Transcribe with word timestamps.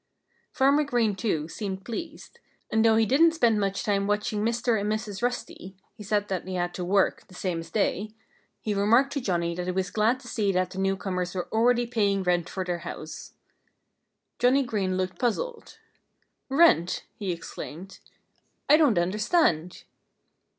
Farmer 0.51 0.83
Green, 0.83 1.13
too, 1.15 1.47
seemed 1.47 1.85
pleased. 1.85 2.39
And 2.71 2.83
though 2.83 2.95
he 2.95 3.05
didn't 3.05 3.33
spend 3.33 3.59
much 3.59 3.83
time 3.83 4.07
watching 4.07 4.43
Mr. 4.43 4.81
and 4.81 4.91
Mrs. 4.91 5.21
Rusty 5.21 5.75
(he 5.95 6.01
said 6.03 6.27
that 6.27 6.47
he 6.47 6.55
had 6.55 6.73
to 6.73 6.83
work, 6.83 7.27
the 7.27 7.35
same 7.35 7.59
as 7.59 7.69
they), 7.69 8.09
he 8.61 8.73
remarked 8.73 9.13
to 9.13 9.21
Johnnie 9.21 9.53
that 9.53 9.67
he 9.67 9.71
was 9.71 9.91
glad 9.91 10.19
to 10.21 10.27
see 10.27 10.51
that 10.53 10.71
the 10.71 10.79
newcomers 10.79 11.35
were 11.35 11.47
already 11.51 11.85
paying 11.85 12.23
rent 12.23 12.49
for 12.49 12.65
their 12.65 12.79
house. 12.79 13.33
Johnnie 14.39 14.63
Green 14.63 14.97
looked 14.97 15.19
puzzled. 15.19 15.77
"Rent?" 16.49 17.03
he 17.13 17.31
exclaimed. 17.31 17.99
"I 18.67 18.77
don't 18.77 18.97
understand." 18.97 19.83